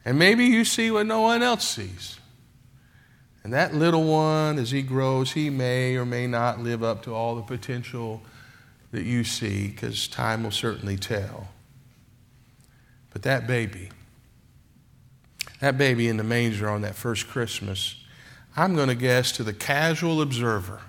[0.05, 2.19] And maybe you see what no one else sees.
[3.47, 7.15] And that little one, as he grows, he may or may not live up to
[7.15, 8.21] all the potential
[8.91, 11.47] that you see, because time will certainly tell.
[13.13, 13.91] But that baby,
[15.61, 17.95] that baby in the manger on that first Christmas,
[18.57, 20.81] I'm going to guess to the casual observer,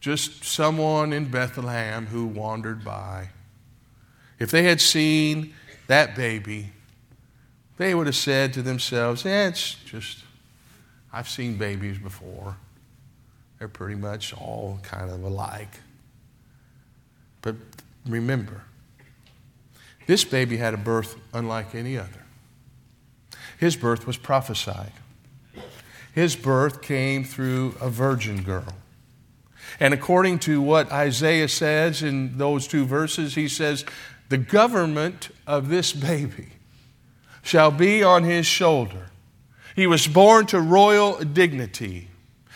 [0.00, 3.28] just someone in Bethlehem who wandered by.
[4.38, 5.52] If they had seen
[5.86, 6.72] that baby,
[7.76, 10.24] they would have said to themselves, yeah, it's just,
[11.12, 12.56] I've seen babies before.
[13.58, 15.80] They're pretty much all kind of alike.
[17.42, 17.56] But
[18.06, 18.62] remember,
[20.06, 22.24] this baby had a birth unlike any other.
[23.58, 24.92] His birth was prophesied.
[26.14, 28.74] His birth came through a virgin girl.
[29.78, 33.84] And according to what Isaiah says in those two verses, he says,
[34.28, 36.48] the government of this baby
[37.42, 39.06] shall be on his shoulder.
[39.76, 42.08] He was born to royal dignity.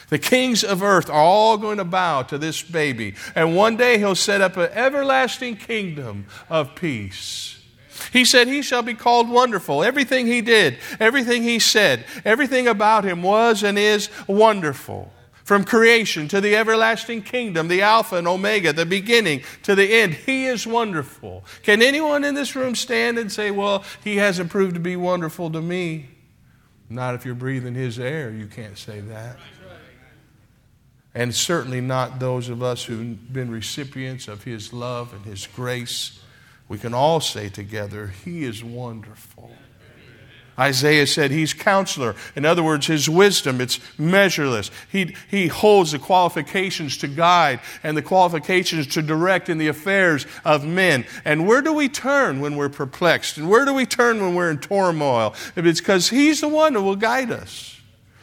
[0.09, 3.15] The kings of earth are all going to bow to this baby.
[3.35, 7.63] And one day he'll set up an everlasting kingdom of peace.
[8.13, 9.83] He said, He shall be called wonderful.
[9.83, 15.13] Everything he did, everything he said, everything about him was and is wonderful.
[15.45, 20.15] From creation to the everlasting kingdom, the Alpha and Omega, the beginning to the end.
[20.15, 21.45] He is wonderful.
[21.63, 25.51] Can anyone in this room stand and say, Well, He hasn't proved to be wonderful
[25.51, 26.09] to me?
[26.95, 29.37] Not if you're breathing His air, you can't say that.
[31.15, 36.21] And certainly not those of us who've been recipients of His love and His grace.
[36.69, 39.51] We can all say together, He is wonderful.
[40.59, 42.15] Isaiah said he's counselor.
[42.37, 44.71] In other words, his wisdom, it's measureless.
[44.91, 50.27] He, he holds the qualifications to guide and the qualifications to direct in the affairs
[50.45, 51.07] of men.
[51.25, 53.37] And where do we turn when we're perplexed?
[53.37, 55.35] And where do we turn when we're in turmoil?
[55.57, 57.81] It's because he's the one who will guide us.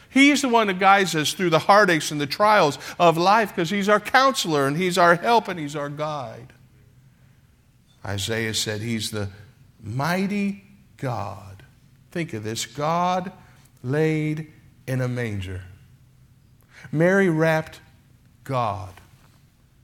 [0.08, 3.70] He's the one that guides us through the heartaches and the trials of life because
[3.70, 6.52] he's our counselor and he's our help and he's our guide.
[8.04, 9.28] Isaiah said he's the
[9.82, 10.64] mighty
[10.96, 11.51] God
[12.12, 13.32] Think of this God
[13.82, 14.52] laid
[14.86, 15.62] in a manger.
[16.92, 17.80] Mary wrapped
[18.44, 18.92] God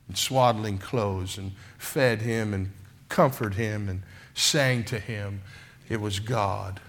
[0.08, 2.70] in swaddling clothes and fed him and
[3.08, 4.02] comforted him and
[4.34, 5.40] sang to him.
[5.88, 6.80] It was God.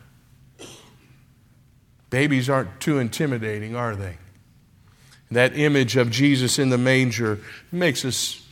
[2.10, 4.18] Babies aren't too intimidating, are they?
[5.32, 7.40] That image of Jesus in the manger
[7.72, 8.46] makes us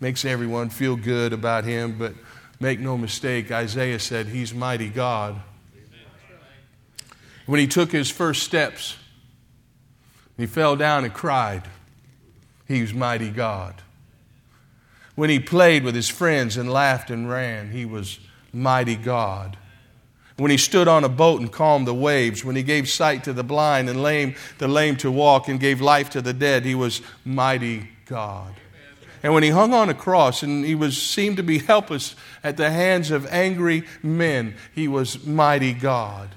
[0.00, 2.12] makes everyone feel good about him, but
[2.60, 5.40] make no mistake, Isaiah said he's mighty God.
[7.46, 8.96] When he took his first steps,
[10.36, 11.64] he fell down and cried.
[12.66, 13.82] He was mighty God.
[15.14, 18.18] When he played with his friends and laughed and ran, he was
[18.52, 19.56] mighty God.
[20.36, 23.32] When he stood on a boat and calmed the waves, when he gave sight to
[23.32, 26.74] the blind and lame the lame to walk and gave life to the dead, he
[26.74, 28.54] was mighty God.
[29.22, 32.56] And when he hung on a cross and he was seemed to be helpless at
[32.56, 36.30] the hands of angry men, he was mighty God.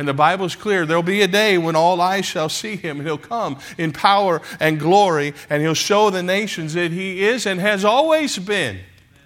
[0.00, 3.00] And the Bible is clear there'll be a day when all eyes shall see him,
[3.00, 7.44] and he'll come in power and glory, and he'll show the nations that he is
[7.44, 8.80] and has always been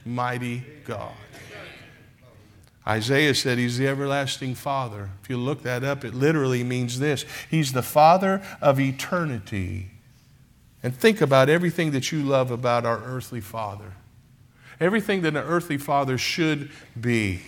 [0.05, 1.12] mighty God.
[2.85, 5.11] Isaiah said he's the everlasting Father.
[5.22, 9.93] If you look that up, it literally means this He's the Father of eternity.
[10.83, 13.93] And think about everything that you love about our earthly Father.
[14.81, 16.68] Everything that an earthly father should
[17.01, 17.43] be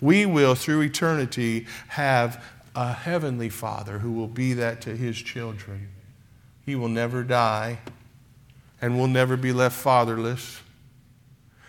[0.00, 2.42] we will, through eternity, have
[2.74, 5.88] a heavenly Father who will be that to his children.
[6.64, 7.78] He will never die
[8.80, 10.60] and will never be left fatherless.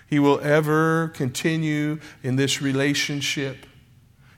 [0.07, 3.65] He will ever continue in this relationship.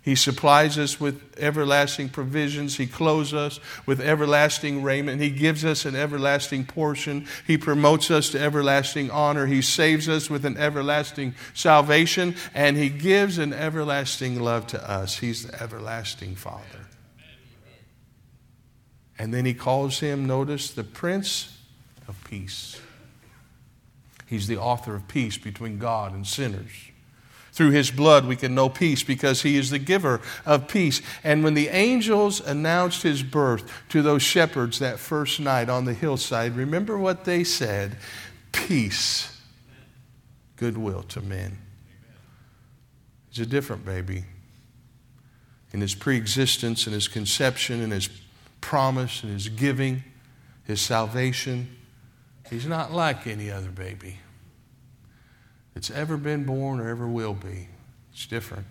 [0.07, 2.77] He supplies us with everlasting provisions.
[2.77, 5.19] He clothes us with everlasting raiment.
[5.21, 7.27] He gives us an everlasting portion.
[7.45, 9.47] He promotes us to everlasting honor.
[9.47, 12.37] He saves us with an everlasting salvation.
[12.53, 15.17] And He gives an everlasting love to us.
[15.17, 16.87] He's the everlasting Father.
[19.19, 21.59] And then He calls Him, notice, the Prince
[22.07, 22.79] of Peace.
[24.25, 26.71] He's the author of peace between God and sinners.
[27.57, 31.01] Through his blood, we can know peace because he is the giver of peace.
[31.23, 35.95] And when the angels announced his birth to those shepherds that first night on the
[35.95, 37.97] hillside, remember what they said
[38.51, 39.41] peace,
[40.57, 41.57] goodwill to men.
[43.31, 44.25] He's a different baby.
[45.73, 48.07] In his preexistence in his conception in his
[48.61, 50.03] promise in his giving,
[50.63, 51.75] his salvation,
[52.51, 54.19] he's not like any other baby
[55.77, 57.67] that's ever been born or ever will be.
[58.11, 58.65] It's different.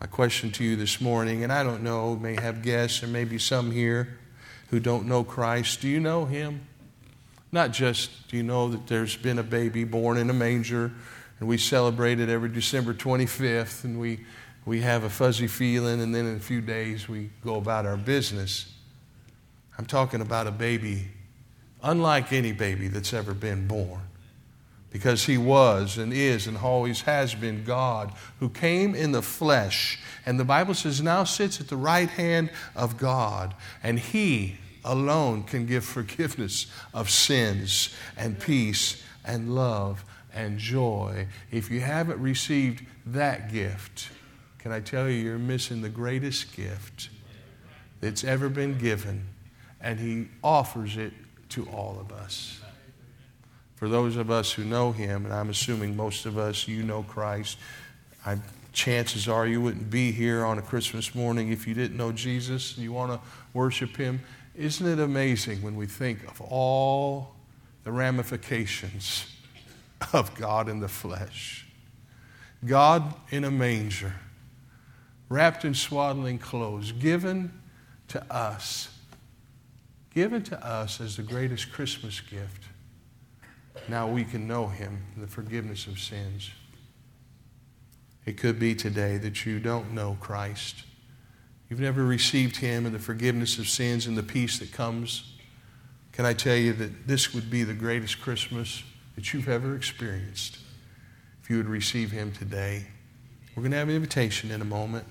[0.00, 3.36] My question to you this morning, and I don't know, may have guests, and maybe
[3.38, 4.18] some here
[4.70, 5.82] who don't know Christ.
[5.82, 6.62] Do you know Him?
[7.52, 10.90] Not just do you know that there's been a baby born in a manger,
[11.38, 14.24] and we celebrate it every December 25th, and we,
[14.64, 17.98] we have a fuzzy feeling, and then in a few days we go about our
[17.98, 18.72] business.
[19.76, 21.08] I'm talking about a baby
[21.82, 24.00] unlike any baby that's ever been born
[24.92, 29.98] because he was and is and always has been God who came in the flesh.
[30.26, 33.54] And the Bible says now sits at the right hand of God.
[33.82, 41.26] And he alone can give forgiveness of sins and peace and love and joy.
[41.50, 44.10] If you haven't received that gift,
[44.58, 47.08] can I tell you, you're missing the greatest gift
[48.00, 49.26] that's ever been given.
[49.80, 51.12] And he offers it
[51.50, 52.61] to all of us.
[53.82, 57.02] For those of us who know him, and I'm assuming most of us, you know
[57.02, 57.58] Christ,
[58.24, 58.38] I,
[58.72, 62.76] chances are you wouldn't be here on a Christmas morning if you didn't know Jesus
[62.76, 63.18] and you want to
[63.52, 64.20] worship him.
[64.54, 67.34] Isn't it amazing when we think of all
[67.82, 69.26] the ramifications
[70.12, 71.66] of God in the flesh?
[72.64, 74.14] God in a manger,
[75.28, 77.52] wrapped in swaddling clothes, given
[78.06, 78.96] to us,
[80.14, 82.68] given to us as the greatest Christmas gift
[83.88, 86.50] now we can know Him, the forgiveness of sins.
[88.24, 90.84] It could be today that you don't know Christ.
[91.68, 95.34] You've never received Him and the forgiveness of sins and the peace that comes.
[96.12, 98.82] Can I tell you that this would be the greatest Christmas
[99.14, 100.58] that you've ever experienced
[101.42, 102.86] if you would receive Him today?
[103.56, 105.06] We're going to have an invitation in a moment.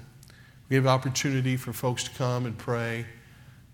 [0.70, 3.06] We have opportunity for folks to come and pray.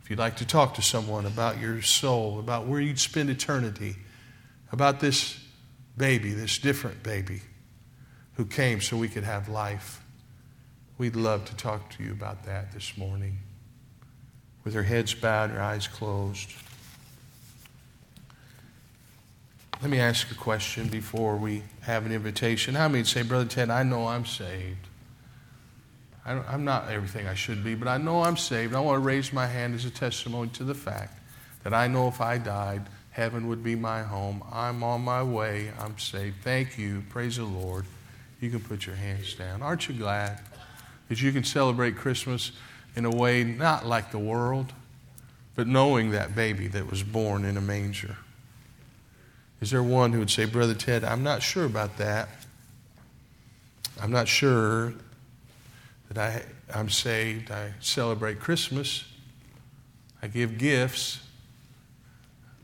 [0.01, 3.97] If you'd like to talk to someone about your soul, about where you'd spend eternity,
[4.71, 5.39] about this
[5.97, 7.41] baby, this different baby
[8.35, 10.01] who came so we could have life.
[10.97, 13.39] We'd love to talk to you about that this morning.
[14.63, 16.51] With our heads bowed, our eyes closed.
[19.81, 22.73] Let me ask a question before we have an invitation.
[22.75, 24.87] How many say, Brother Ted, I know I'm saved?
[26.25, 28.75] I am not everything I should be, but I know I'm saved.
[28.75, 31.17] I want to raise my hand as a testimony to the fact
[31.63, 32.87] that I know if I died,
[33.17, 34.43] Heaven would be my home.
[34.51, 35.71] I'm on my way.
[35.79, 36.35] I'm saved.
[36.43, 37.03] Thank you.
[37.09, 37.87] Praise the Lord.
[38.39, 39.63] You can put your hands down.
[39.63, 40.39] Aren't you glad
[41.09, 42.51] that you can celebrate Christmas
[42.95, 44.71] in a way not like the world,
[45.55, 48.17] but knowing that baby that was born in a manger?
[49.61, 52.29] Is there one who would say, Brother Ted, I'm not sure about that.
[53.99, 54.93] I'm not sure
[56.09, 57.49] that I, I'm saved.
[57.49, 59.05] I celebrate Christmas.
[60.21, 61.21] I give gifts.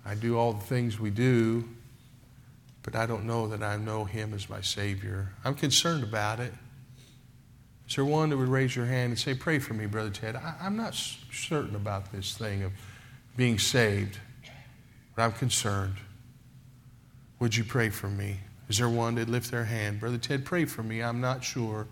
[0.06, 1.68] I do all the things we do,
[2.82, 5.34] but I don't know that I know Him as my Savior.
[5.46, 6.54] I'm concerned about it.
[7.88, 10.36] Is there one that would raise your hand and say, Pray for me, Brother Ted?
[10.36, 12.72] I, am not certain about this thing of
[13.38, 14.18] being saved,
[15.16, 15.96] but I'm concerned.
[17.40, 18.40] Would you pray for me?
[18.70, 20.00] Is there one that lift their hand?
[20.00, 21.02] Brother Ted, pray for me.
[21.02, 21.88] I'm not sure,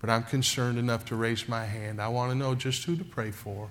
[0.00, 2.00] but I'm concerned enough to raise my hand.
[2.00, 3.70] I want to know just who to pray for.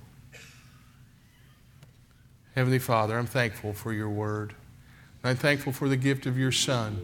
[2.56, 4.56] Heavenly Father, I'm thankful for your word.
[5.24, 7.02] I'm thankful for the gift of your son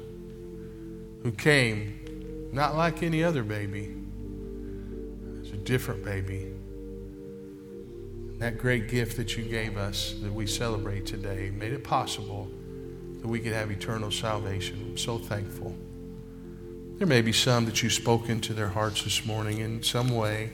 [1.24, 3.96] who came not like any other baby,
[5.42, 6.52] it's a different baby.
[8.40, 12.50] That great gift that you gave us that we celebrate today made it possible
[13.22, 14.80] that we could have eternal salvation.
[14.82, 15.76] I'm so thankful.
[16.98, 20.52] There may be some that you've spoken to their hearts this morning in some way,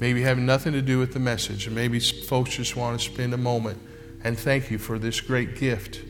[0.00, 3.32] maybe having nothing to do with the message, and maybe folks just want to spend
[3.32, 3.78] a moment
[4.24, 6.02] and thank you for this great gift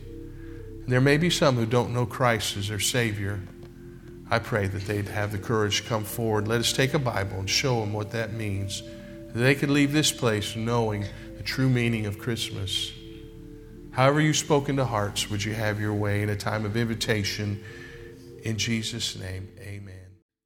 [0.85, 3.39] there may be some who don't know Christ as their Savior.
[4.29, 6.47] I pray that they'd have the courage to come forward.
[6.47, 8.83] Let us take a Bible and show them what that means.
[9.27, 11.05] That they could leave this place knowing
[11.37, 12.91] the true meaning of Christmas.
[13.91, 17.63] However, you spoke into hearts, would you have your way in a time of invitation?
[18.43, 20.02] In Jesus' name, amen.